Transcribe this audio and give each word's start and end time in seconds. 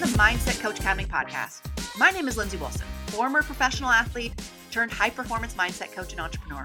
Mindset 0.00 0.60
Coach 0.60 0.80
Academy 0.80 1.04
podcast. 1.04 1.60
My 1.98 2.10
name 2.10 2.26
is 2.26 2.36
Lindsey 2.36 2.56
Wilson, 2.56 2.86
former 3.08 3.42
professional 3.42 3.90
athlete 3.90 4.32
turned 4.70 4.90
high 4.90 5.10
performance 5.10 5.54
mindset 5.54 5.92
coach 5.92 6.12
and 6.12 6.20
entrepreneur. 6.20 6.64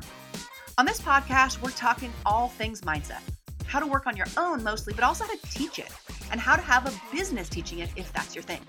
On 0.77 0.85
this 0.85 1.01
podcast, 1.01 1.61
we're 1.61 1.71
talking 1.71 2.11
all 2.25 2.47
things 2.47 2.81
mindset 2.81 3.21
how 3.65 3.79
to 3.79 3.85
work 3.85 4.07
on 4.07 4.15
your 4.15 4.27
own 4.37 4.63
mostly, 4.63 4.93
but 4.93 5.03
also 5.03 5.25
how 5.25 5.31
to 5.31 5.51
teach 5.51 5.77
it 5.77 5.91
and 6.31 6.39
how 6.39 6.55
to 6.55 6.61
have 6.61 6.85
a 6.85 7.15
business 7.15 7.49
teaching 7.49 7.79
it 7.79 7.89
if 7.95 8.11
that's 8.13 8.33
your 8.33 8.43
thing. 8.43 8.61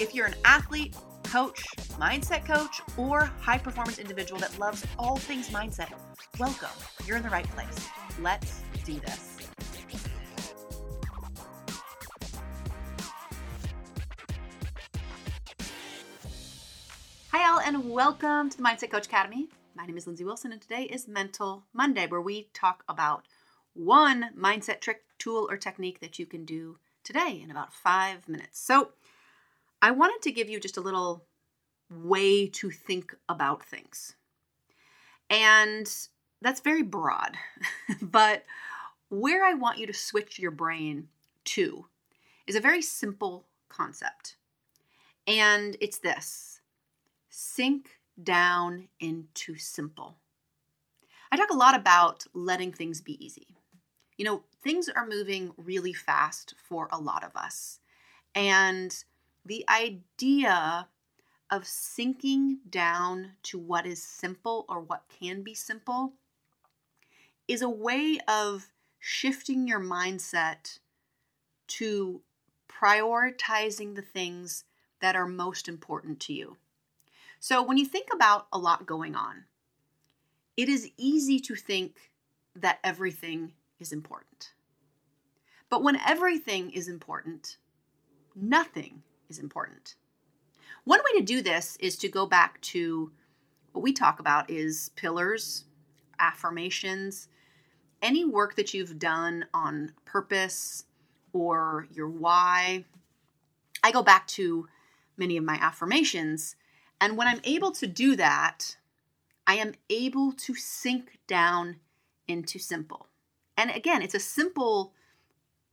If 0.00 0.14
you're 0.14 0.26
an 0.26 0.36
athlete, 0.44 0.94
coach, 1.24 1.64
mindset 1.98 2.46
coach, 2.46 2.80
or 2.96 3.24
high 3.40 3.58
performance 3.58 3.98
individual 3.98 4.40
that 4.40 4.56
loves 4.58 4.86
all 4.98 5.16
things 5.16 5.50
mindset, 5.50 5.92
welcome. 6.38 6.68
You're 7.06 7.16
in 7.16 7.22
the 7.22 7.30
right 7.30 7.48
place. 7.50 7.88
Let's 8.20 8.60
do 8.84 8.94
this. 9.00 9.33
And 17.66 17.90
welcome 17.90 18.50
to 18.50 18.58
the 18.58 18.62
Mindset 18.62 18.90
Coach 18.90 19.06
Academy. 19.06 19.48
My 19.74 19.86
name 19.86 19.96
is 19.96 20.06
Lindsey 20.06 20.22
Wilson, 20.22 20.52
and 20.52 20.60
today 20.60 20.82
is 20.82 21.08
Mental 21.08 21.64
Monday, 21.72 22.06
where 22.06 22.20
we 22.20 22.48
talk 22.52 22.84
about 22.90 23.24
one 23.72 24.28
mindset 24.38 24.82
trick, 24.82 25.04
tool, 25.16 25.48
or 25.50 25.56
technique 25.56 26.00
that 26.00 26.18
you 26.18 26.26
can 26.26 26.44
do 26.44 26.76
today 27.04 27.40
in 27.42 27.50
about 27.50 27.72
five 27.72 28.28
minutes. 28.28 28.60
So, 28.60 28.90
I 29.80 29.92
wanted 29.92 30.20
to 30.24 30.30
give 30.30 30.50
you 30.50 30.60
just 30.60 30.76
a 30.76 30.82
little 30.82 31.24
way 31.90 32.48
to 32.48 32.70
think 32.70 33.16
about 33.30 33.64
things. 33.64 34.14
And 35.30 35.90
that's 36.42 36.60
very 36.60 36.82
broad, 36.82 37.38
but 38.02 38.44
where 39.08 39.42
I 39.42 39.54
want 39.54 39.78
you 39.78 39.86
to 39.86 39.94
switch 39.94 40.38
your 40.38 40.50
brain 40.50 41.08
to 41.44 41.86
is 42.46 42.56
a 42.56 42.60
very 42.60 42.82
simple 42.82 43.46
concept. 43.70 44.36
And 45.26 45.78
it's 45.80 45.96
this 45.96 46.53
sink 47.36 47.98
down 48.22 48.88
into 49.00 49.56
simple. 49.56 50.16
I 51.32 51.36
talk 51.36 51.50
a 51.50 51.56
lot 51.56 51.74
about 51.74 52.24
letting 52.32 52.72
things 52.72 53.00
be 53.00 53.24
easy. 53.24 53.48
You 54.16 54.24
know, 54.24 54.44
things 54.62 54.88
are 54.88 55.06
moving 55.06 55.52
really 55.56 55.92
fast 55.92 56.54
for 56.68 56.88
a 56.92 57.00
lot 57.00 57.24
of 57.24 57.34
us. 57.34 57.80
And 58.36 58.96
the 59.44 59.64
idea 59.68 60.86
of 61.50 61.66
sinking 61.66 62.60
down 62.70 63.32
to 63.44 63.58
what 63.58 63.84
is 63.84 64.00
simple 64.00 64.64
or 64.68 64.80
what 64.80 65.02
can 65.20 65.42
be 65.42 65.54
simple 65.54 66.12
is 67.48 67.62
a 67.62 67.68
way 67.68 68.18
of 68.28 68.68
shifting 69.00 69.66
your 69.66 69.80
mindset 69.80 70.78
to 71.66 72.22
prioritizing 72.68 73.96
the 73.96 74.02
things 74.02 74.64
that 75.00 75.16
are 75.16 75.26
most 75.26 75.68
important 75.68 76.20
to 76.20 76.32
you. 76.32 76.56
So 77.46 77.62
when 77.62 77.76
you 77.76 77.84
think 77.84 78.08
about 78.10 78.46
a 78.54 78.58
lot 78.58 78.86
going 78.86 79.14
on, 79.14 79.44
it 80.56 80.66
is 80.66 80.90
easy 80.96 81.38
to 81.40 81.54
think 81.54 82.10
that 82.56 82.78
everything 82.82 83.52
is 83.78 83.92
important. 83.92 84.54
But 85.68 85.82
when 85.82 85.96
everything 85.96 86.70
is 86.70 86.88
important, 86.88 87.58
nothing 88.34 89.02
is 89.28 89.38
important. 89.38 89.96
One 90.84 91.00
way 91.00 91.20
to 91.20 91.22
do 91.22 91.42
this 91.42 91.76
is 91.80 91.98
to 91.98 92.08
go 92.08 92.24
back 92.24 92.62
to 92.62 93.12
what 93.72 93.82
we 93.82 93.92
talk 93.92 94.20
about 94.20 94.48
is 94.48 94.88
pillars, 94.96 95.66
affirmations, 96.18 97.28
any 98.00 98.24
work 98.24 98.54
that 98.54 98.72
you've 98.72 98.98
done 98.98 99.44
on 99.52 99.92
purpose 100.06 100.86
or 101.34 101.88
your 101.92 102.08
why. 102.08 102.86
I 103.82 103.92
go 103.92 104.02
back 104.02 104.26
to 104.28 104.66
many 105.18 105.36
of 105.36 105.44
my 105.44 105.58
affirmations 105.60 106.56
and 107.04 107.18
when 107.18 107.28
I'm 107.28 107.42
able 107.44 107.70
to 107.72 107.86
do 107.86 108.16
that, 108.16 108.78
I 109.46 109.56
am 109.56 109.74
able 109.90 110.32
to 110.32 110.54
sink 110.54 111.18
down 111.26 111.76
into 112.26 112.58
simple. 112.58 113.08
And 113.58 113.70
again, 113.70 114.00
it's 114.00 114.14
a 114.14 114.18
simple 114.18 114.94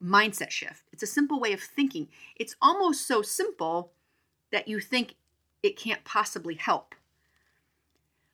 mindset 0.03 0.49
shift. 0.49 0.83
It's 0.91 1.03
a 1.03 1.07
simple 1.07 1.39
way 1.39 1.53
of 1.53 1.61
thinking. 1.61 2.09
It's 2.35 2.57
almost 2.61 3.07
so 3.07 3.21
simple 3.21 3.93
that 4.51 4.67
you 4.67 4.81
think 4.81 5.15
it 5.63 5.77
can't 5.77 6.03
possibly 6.03 6.55
help. 6.55 6.95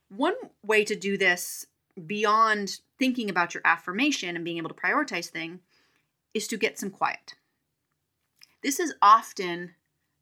One 0.09 0.33
way 0.63 0.83
to 0.83 0.95
do 0.95 1.19
this 1.19 1.67
beyond 2.07 2.79
thinking 2.97 3.29
about 3.29 3.53
your 3.53 3.61
affirmation 3.63 4.35
and 4.35 4.43
being 4.43 4.57
able 4.57 4.69
to 4.69 4.73
prioritize 4.73 5.27
things 5.27 5.59
is 6.33 6.47
to 6.47 6.57
get 6.57 6.79
some 6.79 6.89
quiet. 6.89 7.35
This 8.63 8.79
is 8.79 8.95
often 9.03 9.75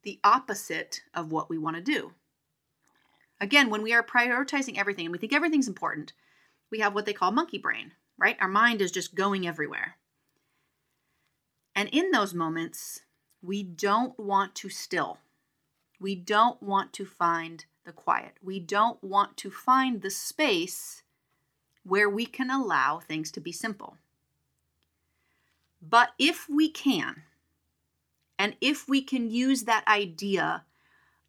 the 0.04 0.20
opposite 0.26 1.04
of 1.14 1.32
what 1.32 1.50
we 1.50 1.58
want 1.58 1.78
to 1.78 1.82
do. 1.82 2.12
Again, 3.40 3.70
when 3.70 3.82
we 3.82 3.94
are 3.94 4.04
prioritizing 4.04 4.78
everything 4.78 5.06
and 5.06 5.12
we 5.12 5.18
think 5.18 5.34
everything's 5.34 5.68
important, 5.68 6.14
we 6.72 6.80
have 6.80 6.94
what 6.94 7.06
they 7.06 7.14
call 7.14 7.32
monkey 7.32 7.58
brain, 7.58 7.92
right? 8.18 8.38
Our 8.40 8.48
mind 8.48 8.82
is 8.82 8.92
just 8.92 9.16
going 9.16 9.46
everywhere. 9.48 9.98
And 11.76 11.90
in 11.90 12.12
those 12.12 12.34
moments, 12.34 13.02
we 13.42 13.62
don't 13.62 14.18
want 14.18 14.56
to 14.56 14.70
still. 14.70 15.20
We 16.00 16.16
don't 16.16 16.62
want 16.62 16.94
to 16.94 17.06
find 17.06 17.66
the 17.86 17.92
quiet. 17.92 18.38
We 18.42 18.60
don't 18.60 19.04
want 19.04 19.38
to 19.38 19.52
find 19.52 20.02
the 20.02 20.10
space 20.10 21.04
where 21.84 22.10
we 22.10 22.26
can 22.26 22.50
allow 22.50 23.00
things 23.00 23.32
to 23.32 23.40
be 23.40 23.52
simple. 23.52 23.98
But 25.82 26.10
if 26.18 26.50
we 26.50 26.70
can, 26.70 27.24
and 28.40 28.56
if 28.60 28.90
we 28.90 29.02
can 29.02 29.30
use 29.30 29.64
that 29.64 29.88
idea 29.88 30.64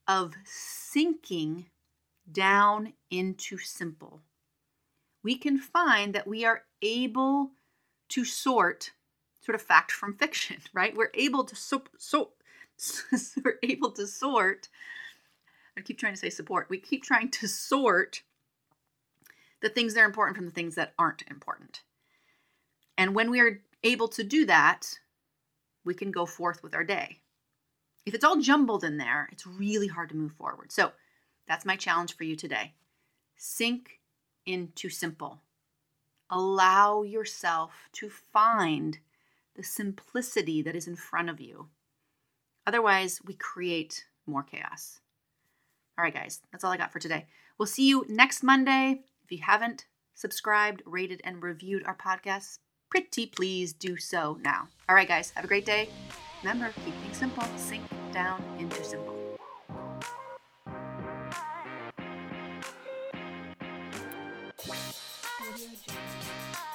of 0.08 0.34
sinking 0.44 1.66
down 2.30 2.92
into 3.10 3.58
simple, 3.58 4.22
we 5.22 5.36
can 5.36 5.58
find 5.58 6.14
that 6.14 6.26
we 6.26 6.44
are 6.44 6.62
able 6.82 7.50
to 8.08 8.24
sort 8.24 8.92
sort 9.46 9.54
of 9.54 9.62
fact 9.62 9.92
from 9.92 10.16
fiction, 10.16 10.56
right? 10.74 10.96
We're 10.96 11.10
able 11.14 11.44
to 11.44 11.56
so, 11.56 11.82
so 11.96 12.30
we're 13.44 13.58
able 13.62 13.92
to 13.92 14.06
sort. 14.06 14.68
I 15.78 15.82
keep 15.82 15.98
trying 15.98 16.14
to 16.14 16.18
say 16.18 16.30
support. 16.30 16.70
We 16.70 16.78
keep 16.78 17.02
trying 17.02 17.30
to 17.32 17.46
sort 17.46 18.22
the 19.60 19.68
things 19.68 19.94
that 19.94 20.00
are 20.00 20.06
important 20.06 20.36
from 20.36 20.46
the 20.46 20.52
things 20.52 20.74
that 20.74 20.94
aren't 20.98 21.22
important. 21.30 21.82
And 22.98 23.14
when 23.14 23.30
we 23.30 23.40
are 23.40 23.60
able 23.84 24.08
to 24.08 24.24
do 24.24 24.46
that, 24.46 24.98
we 25.84 25.94
can 25.94 26.10
go 26.10 26.26
forth 26.26 26.62
with 26.62 26.74
our 26.74 26.84
day. 26.84 27.20
If 28.06 28.14
it's 28.14 28.24
all 28.24 28.40
jumbled 28.40 28.84
in 28.84 28.96
there, 28.96 29.28
it's 29.32 29.46
really 29.46 29.86
hard 29.86 30.08
to 30.10 30.16
move 30.16 30.32
forward. 30.32 30.72
So, 30.72 30.92
that's 31.48 31.64
my 31.64 31.76
challenge 31.76 32.16
for 32.16 32.24
you 32.24 32.36
today. 32.36 32.74
Sink 33.36 34.00
into 34.44 34.88
simple. 34.88 35.42
Allow 36.30 37.02
yourself 37.02 37.88
to 37.92 38.08
find 38.08 38.98
the 39.54 39.62
simplicity 39.62 40.62
that 40.62 40.76
is 40.76 40.86
in 40.86 40.96
front 40.96 41.30
of 41.30 41.40
you. 41.40 41.68
Otherwise, 42.66 43.20
we 43.24 43.34
create 43.34 44.06
more 44.26 44.42
chaos. 44.42 45.00
All 45.96 46.04
right, 46.04 46.12
guys, 46.12 46.40
that's 46.50 46.64
all 46.64 46.72
I 46.72 46.76
got 46.76 46.92
for 46.92 46.98
today. 46.98 47.26
We'll 47.58 47.66
see 47.66 47.88
you 47.88 48.04
next 48.08 48.42
Monday. 48.42 49.02
If 49.24 49.32
you 49.32 49.38
haven't 49.38 49.86
subscribed, 50.14 50.82
rated, 50.84 51.20
and 51.24 51.42
reviewed 51.42 51.84
our 51.86 51.96
podcast, 51.96 52.58
pretty 52.90 53.26
please 53.26 53.72
do 53.72 53.96
so 53.96 54.38
now. 54.42 54.68
All 54.88 54.94
right, 54.94 55.08
guys, 55.08 55.30
have 55.36 55.44
a 55.44 55.48
great 55.48 55.66
day. 55.66 55.88
Remember, 56.42 56.72
keep 56.84 56.94
things 57.02 57.16
simple, 57.16 57.44
sink 57.56 57.82
down 58.12 58.42
into 58.58 58.84
simple. 58.84 59.25
Audio 65.48 65.68
Jungle. 65.86 66.65